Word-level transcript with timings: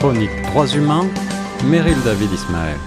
chronique 0.00 0.30
Droits 0.50 0.74
humains, 0.74 1.06
Meryl 1.70 1.96
David 2.06 2.32
Ismaël. 2.32 2.78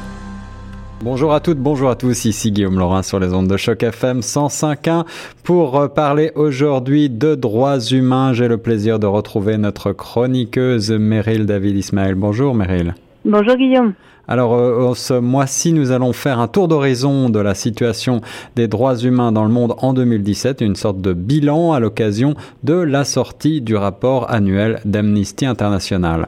Bonjour 1.04 1.32
à 1.32 1.40
toutes, 1.40 1.60
bonjour 1.60 1.92
à 1.92 1.96
tous, 1.96 2.26
ici 2.26 2.52
Guillaume 2.52 2.80
Laurin 2.80 3.04
sur 3.04 3.20
les 3.20 3.34
ondes 3.34 3.48
de 3.48 3.56
choc 3.56 3.84
FM 3.84 4.22
105.1 4.22 5.06
pour 5.44 5.80
euh, 5.80 5.88
parler 5.90 6.32
aujourd'hui 6.34 7.12
de 7.12 7.36
droits 7.36 7.80
humains. 7.80 8.34
J'ai 8.34 8.48
le 8.48 8.58
plaisir 8.58 8.98
de 8.98 9.06
retrouver 9.06 9.60
notre 9.60 9.92
chroniqueuse 9.92 10.90
Meryl 10.90 11.46
David 11.46 11.78
Ismaël. 11.78 12.16
Bonjour 12.16 12.56
Meryl. 12.56 12.96
Bonjour 13.26 13.58
Guillaume. 13.58 13.94
Alors, 14.26 14.56
euh, 14.56 14.94
ce 14.96 15.16
mois-ci, 15.16 15.74
nous 15.74 15.92
allons 15.92 16.14
faire 16.14 16.40
un 16.40 16.48
tour 16.48 16.70
d'horizon 16.70 17.30
de 17.30 17.40
la 17.40 17.56
situation 17.56 18.22
des 18.56 18.70
droits 18.70 18.96
humains 18.96 19.34
dans 19.34 19.44
le 19.44 19.50
monde 19.50 19.76
en 19.80 19.92
2017, 19.94 20.62
une 20.62 20.78
sorte 20.78 21.02
de 21.02 21.12
bilan 21.12 21.74
à 21.74 21.82
l'occasion 21.82 22.36
de 22.64 22.74
la 22.74 23.04
sortie 23.04 23.60
du 23.60 23.76
rapport 23.76 24.32
annuel 24.32 24.80
d'Amnesty 24.86 25.46
International. 25.46 26.28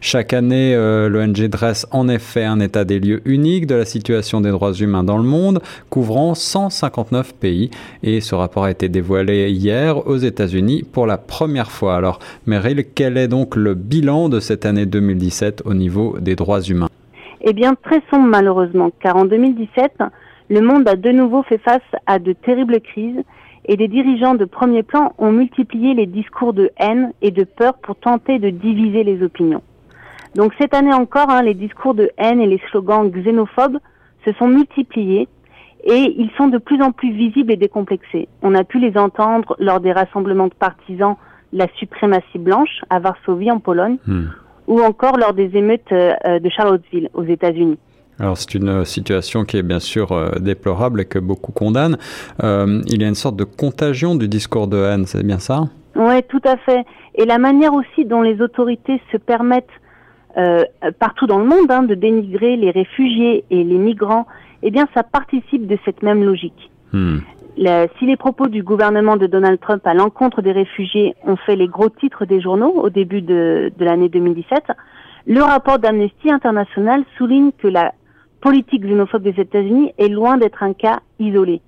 Chaque 0.00 0.32
année, 0.32 0.74
euh, 0.74 1.08
l'ONG 1.08 1.48
dresse 1.48 1.86
en 1.92 2.08
effet 2.08 2.44
un 2.44 2.58
état 2.58 2.84
des 2.84 2.98
lieux 2.98 3.22
unique 3.24 3.68
de 3.68 3.76
la 3.76 3.84
situation 3.84 4.40
des 4.40 4.50
droits 4.50 4.72
humains 4.72 5.04
dans 5.04 5.16
le 5.16 5.22
monde, 5.22 5.60
couvrant 5.88 6.34
159 6.34 7.32
pays. 7.34 7.70
Et 8.02 8.20
ce 8.20 8.34
rapport 8.34 8.64
a 8.64 8.72
été 8.72 8.88
dévoilé 8.88 9.50
hier 9.50 10.04
aux 10.08 10.16
États-Unis 10.16 10.84
pour 10.90 11.06
la 11.06 11.16
première 11.16 11.70
fois. 11.70 11.94
Alors, 11.94 12.18
Meryl, 12.44 12.84
quel 12.92 13.16
est 13.16 13.28
donc 13.28 13.54
le 13.54 13.74
bilan 13.74 14.28
de 14.28 14.40
cette 14.40 14.66
année 14.66 14.84
2017 14.84 15.62
au 15.64 15.74
niveau 15.74 16.16
des 16.20 16.34
droits 16.34 16.60
humains? 16.60 16.88
Eh 17.40 17.52
bien, 17.52 17.74
très 17.74 18.02
sombre 18.10 18.28
malheureusement, 18.28 18.90
car 19.00 19.16
en 19.16 19.24
2017, 19.24 20.02
le 20.48 20.60
monde 20.60 20.88
a 20.88 20.96
de 20.96 21.10
nouveau 21.10 21.42
fait 21.42 21.58
face 21.58 21.80
à 22.06 22.18
de 22.18 22.32
terribles 22.32 22.80
crises 22.80 23.22
et 23.64 23.76
des 23.76 23.88
dirigeants 23.88 24.34
de 24.34 24.44
premier 24.44 24.82
plan 24.82 25.12
ont 25.18 25.32
multiplié 25.32 25.94
les 25.94 26.06
discours 26.06 26.52
de 26.52 26.70
haine 26.78 27.12
et 27.20 27.32
de 27.32 27.44
peur 27.44 27.74
pour 27.74 27.96
tenter 27.96 28.38
de 28.38 28.50
diviser 28.50 29.02
les 29.02 29.22
opinions. 29.22 29.62
Donc 30.34 30.52
cette 30.58 30.74
année 30.74 30.92
encore, 30.92 31.30
hein, 31.30 31.42
les 31.42 31.54
discours 31.54 31.94
de 31.94 32.10
haine 32.16 32.40
et 32.40 32.46
les 32.46 32.60
slogans 32.70 33.10
xénophobes 33.10 33.78
se 34.24 34.32
sont 34.34 34.48
multipliés 34.48 35.28
et 35.84 36.14
ils 36.18 36.30
sont 36.36 36.48
de 36.48 36.58
plus 36.58 36.80
en 36.82 36.92
plus 36.92 37.12
visibles 37.12 37.52
et 37.52 37.56
décomplexés. 37.56 38.28
On 38.42 38.54
a 38.54 38.64
pu 38.64 38.78
les 38.78 38.96
entendre 38.96 39.56
lors 39.58 39.80
des 39.80 39.92
rassemblements 39.92 40.48
de 40.48 40.54
partisans 40.54 41.16
la 41.52 41.66
suprématie 41.76 42.38
blanche 42.38 42.82
à 42.90 42.98
Varsovie 42.98 43.50
en 43.50 43.60
Pologne, 43.60 43.96
hmm 44.06 44.26
ou 44.66 44.80
encore 44.80 45.16
lors 45.16 45.34
des 45.34 45.56
émeutes 45.56 45.92
euh, 45.92 46.12
euh, 46.26 46.38
de 46.38 46.48
Charlottesville 46.48 47.08
aux 47.14 47.24
États-Unis. 47.24 47.78
Alors 48.18 48.38
c'est 48.38 48.54
une 48.54 48.84
situation 48.84 49.44
qui 49.44 49.58
est 49.58 49.62
bien 49.62 49.78
sûr 49.78 50.12
euh, 50.12 50.30
déplorable 50.38 51.02
et 51.02 51.04
que 51.04 51.18
beaucoup 51.18 51.52
condamnent. 51.52 51.98
il 52.42 53.02
y 53.02 53.04
a 53.04 53.08
une 53.08 53.14
sorte 53.14 53.36
de 53.36 53.44
contagion 53.44 54.14
du 54.14 54.28
discours 54.28 54.68
de 54.68 54.78
haine, 54.78 55.06
c'est 55.06 55.22
bien 55.22 55.38
ça? 55.38 55.64
Oui, 55.94 56.22
tout 56.28 56.42
à 56.44 56.56
fait. 56.56 56.84
Et 57.14 57.24
la 57.24 57.38
manière 57.38 57.74
aussi 57.74 58.04
dont 58.04 58.22
les 58.22 58.40
autorités 58.40 59.00
se 59.12 59.16
permettent 59.16 59.64
partout 60.98 61.26
dans 61.26 61.38
le 61.38 61.46
monde 61.46 61.70
hein, 61.70 61.82
de 61.82 61.94
dénigrer 61.94 62.56
les 62.56 62.70
réfugiés 62.70 63.44
et 63.50 63.64
les 63.64 63.78
migrants, 63.78 64.26
eh 64.62 64.70
bien 64.70 64.86
ça 64.94 65.02
participe 65.02 65.66
de 65.66 65.78
cette 65.86 66.02
même 66.02 66.22
logique. 66.22 66.70
Hmm 66.92 67.18
si 67.56 68.06
les 68.06 68.16
propos 68.16 68.48
du 68.48 68.62
gouvernement 68.62 69.16
de 69.16 69.26
Donald 69.26 69.58
Trump 69.60 69.86
à 69.86 69.94
l'encontre 69.94 70.42
des 70.42 70.52
réfugiés 70.52 71.14
ont 71.24 71.36
fait 71.36 71.56
les 71.56 71.68
gros 71.68 71.88
titres 71.88 72.26
des 72.26 72.40
journaux 72.40 72.72
au 72.72 72.90
début 72.90 73.22
de, 73.22 73.72
l'année 73.78 74.08
2017, 74.08 74.64
le 75.26 75.42
rapport 75.42 75.78
d'Amnesty 75.78 76.30
International 76.30 77.02
souligne 77.16 77.50
que 77.58 77.68
la 77.68 77.92
politique 78.40 78.82
xénophobe 78.82 79.22
des 79.22 79.40
États-Unis 79.40 79.92
est 79.98 80.08
loin 80.08 80.36
d'être 80.36 80.62
un 80.62 80.72
cas 80.72 81.00
isolé. 81.18 81.60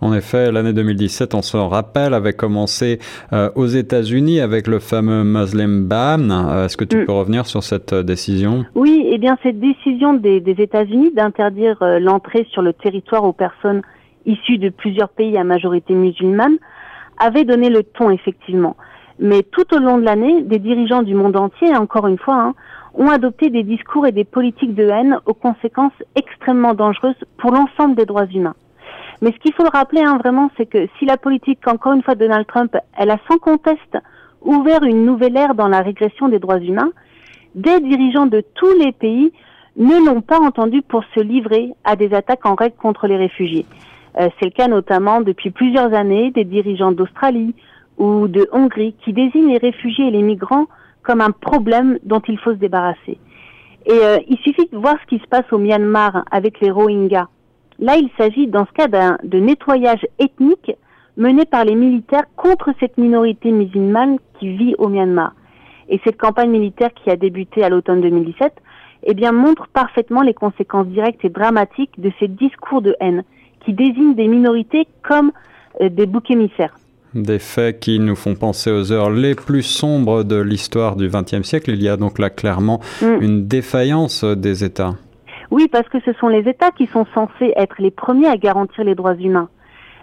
En 0.00 0.14
effet, 0.14 0.50
l'année 0.50 0.72
2017, 0.72 1.34
on 1.34 1.42
se 1.42 1.56
rappelle, 1.58 2.14
avait 2.14 2.32
commencé 2.32 2.98
euh, 3.34 3.50
aux 3.54 3.66
États-Unis 3.66 4.40
avec 4.40 4.66
le 4.66 4.78
fameux 4.78 5.24
Muslim 5.24 5.86
ban. 5.86 6.30
Euh, 6.30 6.64
est-ce 6.64 6.78
que 6.78 6.84
tu 6.84 6.96
mm. 6.96 7.04
peux 7.04 7.12
revenir 7.12 7.46
sur 7.46 7.62
cette 7.62 7.92
euh, 7.92 8.02
décision? 8.02 8.64
Oui, 8.74 9.06
eh 9.10 9.18
bien 9.18 9.36
cette 9.42 9.60
décision 9.60 10.14
des, 10.14 10.40
des 10.40 10.62
États-Unis 10.62 11.12
d'interdire 11.14 11.76
l'entrée 12.00 12.46
sur 12.50 12.62
le 12.62 12.72
territoire 12.72 13.24
aux 13.24 13.34
personnes 13.34 13.82
issus 14.28 14.58
de 14.58 14.68
plusieurs 14.68 15.08
pays 15.08 15.36
à 15.36 15.42
majorité 15.42 15.94
musulmane, 15.94 16.58
avait 17.18 17.44
donné 17.44 17.70
le 17.70 17.82
ton 17.82 18.10
effectivement. 18.10 18.76
Mais 19.18 19.42
tout 19.42 19.74
au 19.74 19.78
long 19.78 19.98
de 19.98 20.04
l'année, 20.04 20.42
des 20.42 20.60
dirigeants 20.60 21.02
du 21.02 21.14
monde 21.14 21.36
entier, 21.36 21.76
encore 21.76 22.06
une 22.06 22.18
fois, 22.18 22.36
hein, 22.36 22.54
ont 22.94 23.10
adopté 23.10 23.50
des 23.50 23.64
discours 23.64 24.06
et 24.06 24.12
des 24.12 24.24
politiques 24.24 24.74
de 24.74 24.88
haine 24.88 25.18
aux 25.26 25.34
conséquences 25.34 25.92
extrêmement 26.14 26.74
dangereuses 26.74 27.24
pour 27.38 27.50
l'ensemble 27.50 27.96
des 27.96 28.06
droits 28.06 28.26
humains. 28.26 28.54
Mais 29.20 29.32
ce 29.32 29.38
qu'il 29.38 29.52
faut 29.54 29.64
le 29.64 29.76
rappeler 29.76 30.02
hein, 30.02 30.18
vraiment, 30.18 30.50
c'est 30.56 30.66
que 30.66 30.86
si 30.98 31.04
la 31.04 31.16
politique, 31.16 31.66
encore 31.66 31.92
une 31.92 32.02
fois, 32.02 32.14
de 32.14 32.24
Donald 32.24 32.46
Trump, 32.46 32.76
elle 32.96 33.10
a 33.10 33.18
sans 33.28 33.38
conteste 33.38 33.98
ouvert 34.42 34.84
une 34.84 35.04
nouvelle 35.04 35.36
ère 35.36 35.54
dans 35.56 35.66
la 35.66 35.80
régression 35.80 36.28
des 36.28 36.38
droits 36.38 36.60
humains, 36.60 36.90
des 37.56 37.80
dirigeants 37.80 38.26
de 38.26 38.44
tous 38.54 38.72
les 38.78 38.92
pays 38.92 39.32
ne 39.76 40.04
l'ont 40.06 40.20
pas 40.20 40.38
entendu 40.38 40.82
pour 40.82 41.02
se 41.14 41.20
livrer 41.20 41.70
à 41.84 41.96
des 41.96 42.14
attaques 42.14 42.46
en 42.46 42.54
règle 42.54 42.76
contre 42.76 43.08
les 43.08 43.16
réfugiés. 43.16 43.66
Euh, 44.16 44.28
c'est 44.38 44.46
le 44.46 44.50
cas 44.50 44.68
notamment 44.68 45.20
depuis 45.20 45.50
plusieurs 45.50 45.92
années 45.94 46.30
des 46.30 46.44
dirigeants 46.44 46.92
d'Australie 46.92 47.54
ou 47.98 48.28
de 48.28 48.48
Hongrie 48.52 48.94
qui 49.04 49.12
désignent 49.12 49.52
les 49.52 49.58
réfugiés 49.58 50.08
et 50.08 50.10
les 50.10 50.22
migrants 50.22 50.66
comme 51.02 51.20
un 51.20 51.30
problème 51.30 51.98
dont 52.04 52.22
il 52.28 52.38
faut 52.38 52.50
se 52.50 52.58
débarrasser. 52.58 53.18
Et 53.86 53.92
euh, 53.92 54.18
il 54.28 54.36
suffit 54.38 54.68
de 54.70 54.76
voir 54.76 54.96
ce 55.02 55.06
qui 55.06 55.22
se 55.22 55.28
passe 55.28 55.50
au 55.52 55.58
Myanmar 55.58 56.24
avec 56.30 56.60
les 56.60 56.70
Rohingyas. 56.70 57.28
Là, 57.78 57.96
il 57.96 58.10
s'agit 58.18 58.46
dans 58.46 58.66
ce 58.66 58.72
cas 58.72 58.88
d'un 58.88 59.18
de 59.22 59.38
nettoyage 59.38 60.04
ethnique 60.18 60.72
mené 61.16 61.44
par 61.44 61.64
les 61.64 61.74
militaires 61.74 62.24
contre 62.36 62.70
cette 62.80 62.98
minorité 62.98 63.50
musulmane 63.50 64.18
qui 64.38 64.56
vit 64.56 64.74
au 64.78 64.88
Myanmar. 64.88 65.32
Et 65.88 66.00
cette 66.04 66.18
campagne 66.18 66.50
militaire 66.50 66.92
qui 66.94 67.10
a 67.10 67.16
débuté 67.16 67.64
à 67.64 67.68
l'automne 67.68 68.00
2017, 68.00 68.52
eh 69.04 69.14
bien, 69.14 69.32
montre 69.32 69.68
parfaitement 69.68 70.22
les 70.22 70.34
conséquences 70.34 70.86
directes 70.88 71.24
et 71.24 71.30
dramatiques 71.30 71.98
de 71.98 72.12
ces 72.18 72.28
discours 72.28 72.82
de 72.82 72.94
haine 73.00 73.24
qui 73.64 73.72
désignent 73.72 74.14
des 74.14 74.28
minorités 74.28 74.86
comme 75.02 75.32
euh, 75.80 75.88
des 75.88 76.06
boucs 76.06 76.30
émissaires. 76.30 76.74
Des 77.14 77.38
faits 77.38 77.80
qui 77.80 77.98
nous 77.98 78.16
font 78.16 78.34
penser 78.34 78.70
aux 78.70 78.92
heures 78.92 79.10
les 79.10 79.34
plus 79.34 79.62
sombres 79.62 80.24
de 80.24 80.36
l'histoire 80.36 80.96
du 80.96 81.08
XXe 81.08 81.42
siècle. 81.42 81.70
Il 81.70 81.82
y 81.82 81.88
a 81.88 81.96
donc 81.96 82.18
là 82.18 82.30
clairement 82.30 82.80
mm. 83.00 83.22
une 83.22 83.46
défaillance 83.46 84.24
des 84.24 84.64
États. 84.64 84.94
Oui, 85.50 85.68
parce 85.68 85.88
que 85.88 85.98
ce 86.04 86.12
sont 86.14 86.28
les 86.28 86.48
États 86.48 86.70
qui 86.70 86.86
sont 86.86 87.06
censés 87.14 87.52
être 87.56 87.76
les 87.78 87.90
premiers 87.90 88.28
à 88.28 88.36
garantir 88.36 88.84
les 88.84 88.94
droits 88.94 89.14
humains. 89.14 89.48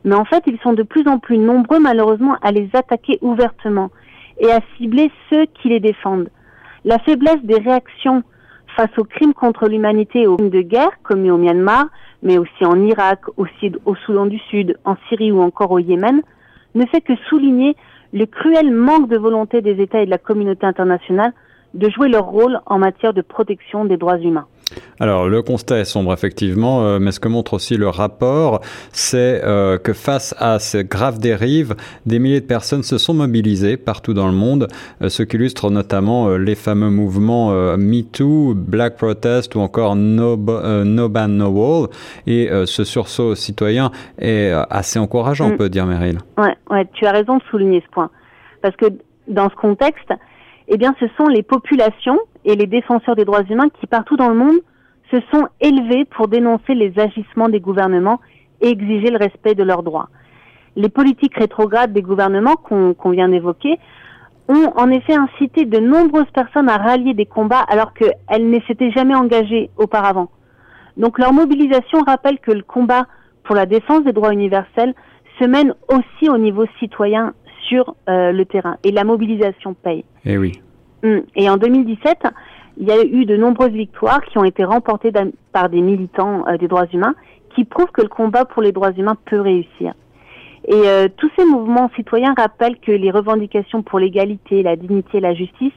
Mais 0.04 0.16
en 0.16 0.26
fait, 0.26 0.44
ils 0.48 0.60
sont 0.60 0.74
de 0.74 0.84
plus 0.84 1.08
en 1.08 1.20
plus 1.20 1.38
nombreux, 1.38 1.80
malheureusement, 1.80 2.38
à 2.42 2.52
les 2.52 2.70
attaquer 2.74 3.20
ouvertement 3.22 3.92
et 4.40 4.52
à 4.52 4.60
cibler 4.78 5.12
ceux 5.30 5.46
qui 5.46 5.70
les 5.70 5.80
défendent. 5.80 6.30
La 6.84 7.00
faiblesse 7.00 7.42
des 7.44 7.58
réactions 7.58 8.24
face 8.76 8.96
aux 8.98 9.04
crimes 9.04 9.34
contre 9.34 9.68
l'humanité 9.68 10.22
et 10.22 10.28
aux 10.28 10.38
crimes 10.38 10.50
de 10.50 10.62
guerre 10.62 10.92
commis 11.04 11.32
au 11.32 11.38
Myanmar 11.38 11.86
mais 12.26 12.38
aussi 12.40 12.66
en 12.66 12.84
Irak, 12.84 13.22
au 13.38 13.96
Soudan 14.06 14.26
du 14.26 14.40
Sud, 14.50 14.78
en 14.84 14.98
Syrie 15.08 15.32
ou 15.32 15.42
encore 15.42 15.72
au 15.72 15.80
Yémen, 15.80 16.22
ne 16.74 16.86
fait 16.88 17.00
que 17.00 17.16
souligner 17.30 17.78
le 18.12 18.26
cruel 18.26 18.72
manque 18.72 19.08
de 19.08 19.18
volonté 19.18 19.62
des 19.62 19.82
États 19.82 20.02
et 20.02 20.06
de 20.06 20.12
la 20.12 20.18
communauté 20.18 20.66
internationale 20.66 21.32
de 21.76 21.90
jouer 21.90 22.10
leur 22.10 22.26
rôle 22.26 22.60
en 22.66 22.80
matière 22.80 23.14
de 23.14 23.22
protection 23.22 23.86
des 23.86 23.98
droits 23.98 24.18
humains. 24.18 24.48
Alors 25.00 25.28
le 25.28 25.42
constat 25.42 25.80
est 25.80 25.86
sombre 25.86 26.14
effectivement, 26.14 26.84
euh, 26.84 27.00
mais 27.00 27.12
ce 27.12 27.20
que 27.20 27.28
montre 27.28 27.54
aussi 27.54 27.78
le 27.78 27.90
rapport, 27.90 28.62
c'est 28.92 29.42
euh, 29.44 29.78
que 29.78 29.94
face 29.94 30.34
à 30.40 30.60
ces 30.60 30.84
graves 30.84 31.20
dérives, 31.20 31.76
des 32.06 32.20
milliers 32.20 32.42
de 32.42 32.46
personnes 32.46 32.84
se 32.84 32.98
sont 32.98 33.14
mobilisées 33.14 33.78
partout 33.78 34.14
dans 34.14 34.28
le 34.28 34.34
monde, 34.34 34.68
euh, 35.02 35.10
ce 35.10 35.24
qui 35.24 35.36
illustre 35.36 35.70
notamment 35.70 36.30
les 36.38 36.56
fameux 36.56 36.90
mouvements 36.90 37.52
MeToo, 37.78 38.54
Black 38.56 38.96
Protest 38.96 39.56
ou 39.56 39.60
encore 39.60 39.98
No, 39.98 40.38
no 40.38 41.10
Ban 41.10 41.28
No 41.28 41.50
Wall. 41.50 41.90
Et 42.26 42.50
ce 42.66 42.86
sursaut 42.86 43.36
citoyen 43.36 43.92
est 44.18 44.54
assez 44.70 44.98
encourageant, 44.98 45.48
on 45.48 45.54
mm. 45.54 45.58
peut 45.58 45.68
dire, 45.70 45.86
Meryl. 45.86 46.20
Ouais, 46.38 46.56
ouais, 46.70 46.88
tu 46.94 47.06
as 47.06 47.12
raison 47.12 47.38
de 47.38 47.44
souligner 47.52 47.84
ce 47.86 47.92
point, 47.92 48.10
parce 48.62 48.76
que 48.78 48.86
dans 49.28 49.50
ce 49.50 49.56
contexte, 49.56 50.14
eh 50.68 50.78
bien, 50.78 50.96
ce 51.00 51.06
sont 51.18 51.28
les 51.28 51.44
populations 51.44 52.20
et 52.44 52.56
les 52.56 52.66
défenseurs 52.68 53.16
des 53.16 53.26
droits 53.26 53.44
humains 53.44 53.70
qui, 53.70 53.88
partout 53.88 54.18
dans 54.18 54.30
le 54.30 54.36
monde, 54.36 54.58
se 55.12 55.18
sont 55.32 55.48
élevés 55.62 56.06
pour 56.06 56.28
dénoncer 56.28 56.74
les 56.74 56.98
agissements 56.98 57.50
des 57.50 57.60
gouvernements 57.60 58.20
et 58.62 58.70
exiger 58.70 59.12
le 59.12 59.18
respect 59.18 59.56
de 59.56 59.64
leurs 59.64 59.84
droits. 59.84 60.10
Les 60.76 60.90
politiques 60.90 61.36
rétrogrades 61.36 61.94
des 61.94 62.02
gouvernements 62.02 62.56
qu'on 62.56 63.10
vient 63.12 63.30
d'évoquer 63.30 63.80
ont 64.48 64.72
en 64.76 64.90
effet 64.90 65.16
incité 65.16 65.66
de 65.66 65.80
nombreuses 65.80 66.30
personnes 66.34 66.70
à 66.70 66.78
rallier 66.78 67.14
des 67.14 67.26
combats 67.26 67.66
alors 67.68 67.94
qu'elles 67.94 68.50
ne 68.50 68.60
s'étaient 68.62 68.92
jamais 68.92 69.16
engagées 69.16 69.70
auparavant. 69.78 70.30
Donc 70.98 71.20
leur 71.20 71.34
mobilisation 71.34 72.00
rappelle 72.06 72.40
que 72.40 72.52
le 72.52 72.62
combat 72.62 73.06
pour 73.44 73.56
la 73.56 73.66
défense 73.66 74.04
des 74.04 74.14
droits 74.14 74.34
universels 74.34 74.94
se 75.40 75.46
mène 75.46 75.74
aussi 75.90 76.30
au 76.30 76.38
niveau 76.38 76.66
citoyen 76.80 77.34
sur 77.68 77.96
euh, 78.10 78.32
le 78.32 78.46
terrain. 78.46 78.78
Et 78.84 78.92
la 78.92 79.04
mobilisation 79.04 79.74
paye. 79.74 80.06
Et 80.26 80.34
eh 80.34 80.38
oui. 80.38 80.54
Hum. 81.04 81.24
Et 81.36 81.50
en 81.50 81.58
2017, 81.58 82.24
il 82.78 82.88
y 82.88 82.92
a 82.92 83.04
eu 83.04 83.26
de 83.26 83.38
nombreuses 83.38 83.72
victoires 83.72 84.22
qui 84.26 84.38
ont 84.38 84.44
été 84.44 84.64
remportées 84.64 85.12
par 85.52 85.70
des 85.70 85.82
militants 85.82 86.48
euh, 86.48 86.58
des 86.58 86.68
droits 86.68 86.88
humains 86.92 87.16
qui 87.56 87.64
prouvent 87.64 87.92
que 87.92 88.02
le 88.02 88.10
combat 88.10 88.46
pour 88.46 88.62
les 88.62 88.72
droits 88.72 88.92
humains 88.92 89.18
peut 89.26 89.40
réussir. 89.40 89.94
Et 90.68 90.74
euh, 90.74 91.08
tous 91.16 91.30
ces 91.38 91.46
mouvements 91.46 91.90
citoyens 91.96 92.34
rappellent 92.36 92.80
que 92.80 92.92
les 92.92 93.12
revendications 93.12 93.84
pour 93.84 94.00
l'égalité, 94.00 94.64
la 94.64 94.76
dignité 94.76 95.20
et 95.20 95.22
la 95.22 95.34
justice 95.34 95.74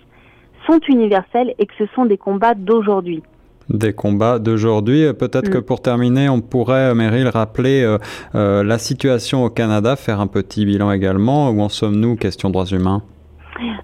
sont 0.67 0.81
universels 0.89 1.55
et 1.59 1.67
que 1.67 1.75
ce 1.79 1.87
sont 1.95 2.07
des 2.07 2.19
combats 2.19 2.55
d'aujourd'hui 2.55 3.23
des 3.71 3.93
combats 3.93 4.39
d'aujourd'hui. 4.39 5.13
Peut-être 5.13 5.51
que 5.51 5.59
mm. 5.59 5.63
pour 5.63 5.83
terminer, 5.83 6.29
on 6.29 6.41
pourrait, 6.41 6.95
Meryl, 6.95 7.29
rappeler 7.29 7.83
euh, 7.83 7.99
euh, 8.35 8.63
la 8.63 8.79
situation 8.79 9.45
au 9.45 9.51
Canada, 9.51 9.97
faire 9.97 10.21
un 10.21 10.27
petit 10.27 10.65
bilan 10.65 10.91
également. 10.91 11.51
Où 11.51 11.61
en 11.61 11.69
sommes-nous, 11.69 12.17
question 12.17 12.51
droits 12.51 12.67
humains? 12.67 13.03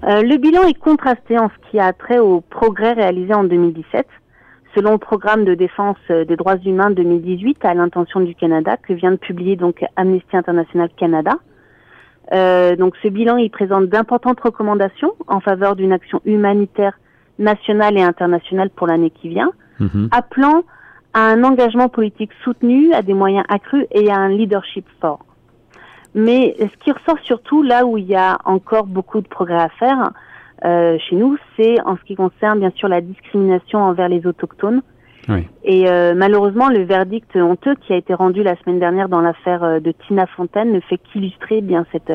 Euh, 0.05 0.23
Le 0.23 0.37
bilan 0.37 0.63
est 0.65 0.79
contrasté 0.79 1.39
en 1.39 1.49
ce 1.49 1.71
qui 1.71 1.79
a 1.79 1.93
trait 1.93 2.19
aux 2.19 2.41
progrès 2.41 2.93
réalisés 2.93 3.35
en 3.35 3.45
2017. 3.45 4.07
Selon 4.75 4.93
le 4.93 4.99
programme 4.99 5.45
de 5.45 5.55
défense 5.55 5.99
des 6.09 6.35
droits 6.37 6.57
humains 6.57 6.91
2018 6.91 7.65
à 7.65 7.75
l'intention 7.75 8.21
du 8.21 8.35
Canada 8.35 8.77
que 8.77 8.93
vient 8.93 9.13
de 9.13 9.17
publier 9.17 9.55
donc 9.55 9.85
Amnesty 9.95 10.37
International 10.37 10.89
Canada. 10.97 11.35
donc 12.77 12.95
ce 13.01 13.07
bilan 13.07 13.37
il 13.37 13.51
présente 13.51 13.87
d'importantes 13.87 14.41
recommandations 14.41 15.13
en 15.29 15.39
faveur 15.39 15.77
d'une 15.77 15.93
action 15.93 16.21
humanitaire 16.25 16.99
nationale 17.39 17.97
et 17.97 18.03
internationale 18.03 18.69
pour 18.71 18.89
l'année 18.89 19.11
qui 19.11 19.29
vient. 19.29 19.53
Mhm. 19.81 20.09
appelant 20.11 20.63
à 21.13 21.21
un 21.27 21.45
engagement 21.45 21.89
politique 21.89 22.31
soutenu, 22.43 22.93
à 22.93 23.03
des 23.03 23.15
moyens 23.15 23.45
accrus 23.49 23.87
et 23.91 24.11
à 24.11 24.17
un 24.17 24.29
leadership 24.29 24.85
fort. 25.01 25.25
Mais 26.15 26.55
ce 26.59 26.85
qui 26.85 26.93
ressort 26.93 27.19
surtout 27.23 27.63
là 27.63 27.85
où 27.85 27.99
il 27.99 28.05
y 28.05 28.15
a 28.15 28.39
encore 28.45 28.87
beaucoup 28.87 29.21
de 29.21 29.29
progrès 29.29 29.61
à 29.61 29.69
faire 29.69 30.13
euh, 30.65 30.97
chez 30.99 31.17
nous, 31.17 31.37
c'est 31.57 31.81
en 31.83 31.97
ce 31.97 32.03
qui 32.05 32.15
concerne 32.15 32.61
bien 32.61 32.73
sûr 32.77 32.89
la 32.89 33.01
discrimination 33.01 33.81
envers 33.81 34.09
les 34.09 34.27
autochtones. 34.27 34.83
Oui. 35.29 35.47
Et 35.65 35.89
euh, 35.89 36.15
malheureusement, 36.15 36.69
le 36.69 36.83
verdict 36.83 37.35
honteux 37.37 37.75
qui 37.77 37.93
a 37.93 37.97
été 37.97 38.15
rendu 38.15 38.43
la 38.43 38.57
semaine 38.57 38.79
dernière 38.79 39.09
dans 39.09 39.21
l'affaire 39.21 39.65
euh, 39.65 39.81
de 39.81 39.93
Tina 40.07 40.27
Fontaine 40.27 40.73
ne 40.73 40.81
fait 40.81 40.99
qu'illustrer 40.99 41.61
bien 41.61 41.87
cette 41.93 42.13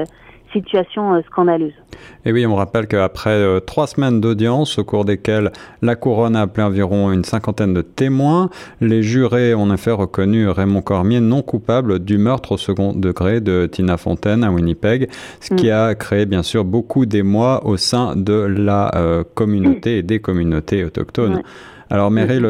situation 0.52 1.14
euh, 1.14 1.22
scandaleuse. 1.28 1.74
Et 2.26 2.32
oui, 2.32 2.46
on 2.46 2.56
rappelle 2.56 2.88
qu'après 2.88 3.32
euh, 3.32 3.60
trois 3.60 3.88
semaines 3.88 4.22
d'audience, 4.22 4.80
au 4.80 4.84
cours 4.84 5.06
desquelles 5.06 5.52
la 5.82 5.96
couronne 5.96 6.36
a 6.36 6.42
appelé 6.42 6.64
environ 6.64 7.12
une 7.12 7.24
cinquantaine 7.24 7.74
de 7.74 7.82
témoins, 7.82 8.50
les 8.82 9.04
jurés 9.04 9.54
ont 9.56 9.64
en 9.64 9.74
effet 9.74 9.92
reconnu 9.92 10.50
Raymond 10.50 10.82
Cormier 10.82 11.20
non 11.20 11.42
coupable 11.42 12.00
du 12.00 12.18
meurtre 12.18 12.54
au 12.54 12.58
second 12.58 12.94
degré 12.94 13.42
de 13.42 13.68
Tina 13.72 13.98
Fontaine 13.98 14.44
à 14.44 14.52
Winnipeg, 14.52 15.10
ce 15.40 15.54
qui 15.54 15.68
mm. 15.68 15.74
a 15.74 15.96
créé 15.96 16.26
bien 16.26 16.44
sûr 16.44 16.66
beaucoup 16.66 17.06
d'émoi 17.06 17.66
au 17.66 17.78
sein 17.78 18.16
de 18.16 18.34
la 18.34 18.92
euh, 18.96 19.24
communauté 19.36 19.98
et 20.00 20.04
des 20.04 20.20
communautés 20.20 20.84
autochtones. 20.84 21.42
Alors 21.92 22.12
Meryl, 22.12 22.46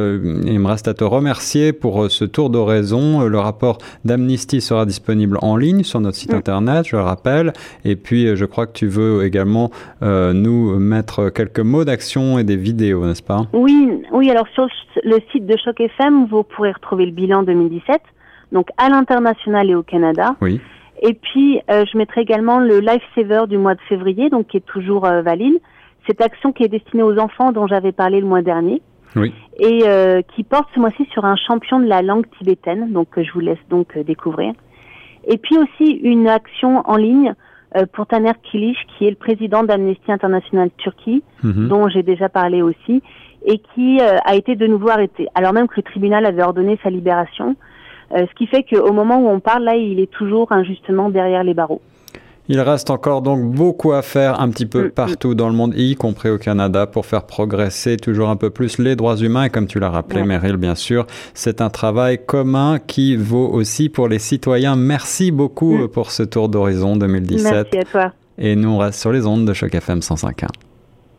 il 0.45 0.59
me 0.59 0.67
reste 0.67 0.89
à 0.89 0.93
te 0.93 1.05
remercier 1.05 1.71
pour 1.71 2.03
euh, 2.03 2.09
ce 2.09 2.25
tour 2.25 2.49
d'oraison. 2.49 3.21
Euh, 3.21 3.27
le 3.29 3.39
rapport 3.39 3.77
d'Amnesty 4.03 4.59
sera 4.59 4.85
disponible 4.85 5.37
en 5.41 5.55
ligne 5.55 5.83
sur 5.83 6.01
notre 6.01 6.17
site 6.17 6.33
internet, 6.33 6.85
je 6.85 6.97
le 6.97 7.03
rappelle. 7.03 7.53
Et 7.85 7.95
puis 7.95 8.27
euh, 8.27 8.35
je 8.35 8.43
crois 8.43 8.67
que 8.67 8.73
tu 8.73 8.87
veux 8.87 9.23
également 9.23 9.71
nous 10.01 10.77
mettre 10.79 11.29
quelques 11.29 11.59
mots 11.59 11.85
d'action 11.85 12.37
et 12.37 12.43
des 12.43 12.57
vidéos, 12.57 13.05
n'est-ce 13.05 13.23
pas? 13.23 13.45
Oui, 13.53 14.03
oui. 14.11 14.29
Alors 14.29 14.47
sur 14.49 14.67
le 15.03 15.17
site 15.31 15.45
de 15.45 15.55
Choc 15.55 15.79
FM, 15.79 16.27
vous 16.27 16.43
pourrez 16.43 16.71
retrouver 16.71 17.05
le 17.05 17.11
bilan 17.11 17.43
2017, 17.43 18.01
donc 18.51 18.67
à 18.77 18.89
l'international 18.89 19.69
et 19.69 19.75
au 19.75 19.83
Canada. 19.83 20.35
Oui. 20.41 20.59
Et 21.01 21.13
puis, 21.13 21.61
je 21.69 21.97
mettrai 21.97 22.21
également 22.21 22.59
le 22.59 22.79
Lifesaver 22.79 23.47
du 23.47 23.57
mois 23.57 23.75
de 23.75 23.81
février, 23.87 24.29
donc 24.29 24.47
qui 24.47 24.57
est 24.57 24.65
toujours 24.65 25.01
valide. 25.01 25.59
Cette 26.07 26.21
action 26.21 26.51
qui 26.51 26.63
est 26.63 26.69
destinée 26.69 27.03
aux 27.03 27.17
enfants 27.17 27.51
dont 27.51 27.67
j'avais 27.67 27.93
parlé 27.93 28.19
le 28.19 28.27
mois 28.27 28.41
dernier 28.41 28.81
oui. 29.15 29.33
et 29.57 29.83
euh, 29.85 30.21
qui 30.35 30.43
porte 30.43 30.69
ce 30.73 30.79
mois-ci 30.79 31.05
sur 31.11 31.25
un 31.25 31.35
champion 31.35 31.79
de 31.79 31.85
la 31.85 32.01
langue 32.01 32.25
tibétaine, 32.37 32.91
donc 32.91 33.09
que 33.09 33.23
je 33.23 33.31
vous 33.31 33.39
laisse 33.39 33.59
donc 33.69 33.95
euh, 33.97 34.03
découvrir. 34.03 34.53
Et 35.27 35.37
puis 35.37 35.57
aussi 35.57 35.91
une 35.91 36.27
action 36.27 36.81
en 36.85 36.95
ligne 36.95 37.33
euh, 37.75 37.85
pour 37.91 38.07
Taner 38.07 38.31
Kilic, 38.43 38.77
qui 38.97 39.05
est 39.05 39.09
le 39.09 39.15
président 39.15 39.63
d'Amnesty 39.63 40.11
International 40.11 40.69
Turquie, 40.77 41.23
mhm. 41.43 41.67
dont 41.67 41.87
j'ai 41.89 42.03
déjà 42.03 42.29
parlé 42.29 42.61
aussi, 42.61 43.01
et 43.45 43.59
qui 43.73 44.01
a 44.01 44.35
été 44.35 44.57
de 44.57 44.67
nouveau 44.67 44.89
arrêté, 44.89 45.29
alors 45.33 45.53
même 45.53 45.69
que 45.69 45.75
le 45.77 45.83
tribunal 45.83 46.25
avait 46.25 46.43
ordonné 46.43 46.77
sa 46.83 46.89
libération. 46.89 47.55
ce 48.13 48.33
qui 48.35 48.47
fait 48.47 48.63
qu'au 48.63 48.91
moment 48.91 49.17
où 49.17 49.29
on 49.29 49.39
parle, 49.39 49.63
là, 49.63 49.77
il 49.77 50.01
est 50.01 50.11
toujours 50.11 50.51
injustement 50.51 51.09
derrière 51.09 51.45
les 51.45 51.53
barreaux. 51.53 51.81
Il 52.51 52.59
reste 52.59 52.89
encore 52.89 53.21
donc 53.21 53.43
beaucoup 53.43 53.93
à 53.93 54.01
faire 54.01 54.41
un 54.41 54.49
petit 54.49 54.65
peu 54.65 54.85
mm, 54.85 54.87
mm. 54.87 54.91
partout 54.91 55.35
dans 55.35 55.49
le 55.49 55.55
monde, 55.55 55.73
y 55.77 55.95
compris 55.95 56.29
au 56.31 56.39
Canada, 56.39 56.87
pour 56.87 57.05
faire 57.05 57.23
progresser 57.23 57.95
toujours 57.95 58.29
un 58.29 58.35
peu 58.37 58.49
plus 58.49 58.79
les 58.79 58.95
droits 58.95 59.17
humains. 59.17 59.43
Et 59.43 59.49
comme 59.51 59.67
tu 59.67 59.79
l'as 59.79 59.91
rappelé, 59.91 60.23
Meryl, 60.23 60.57
bien 60.57 60.73
sûr, 60.73 61.05
c'est 61.35 61.61
un 61.61 61.69
travail 61.69 62.19
commun 62.25 62.79
qui 62.79 63.15
vaut 63.15 63.47
aussi 63.47 63.87
pour 63.87 64.07
les 64.07 64.17
citoyens. 64.17 64.75
Merci 64.75 65.29
beaucoup 65.29 65.77
mm. 65.77 65.87
pour 65.89 66.09
ce 66.09 66.23
tour 66.23 66.49
d'horizon 66.49 66.95
2017. 66.95 67.53
Merci 67.53 67.77
à 67.77 67.83
toi. 67.83 68.13
Et 68.39 68.55
nous, 68.55 68.69
on 68.69 68.79
reste 68.79 68.99
sur 68.99 69.11
les 69.11 69.27
ondes 69.27 69.45
de 69.45 69.53
Choc 69.53 69.75
FM 69.75 69.99
105.1. 69.99 70.47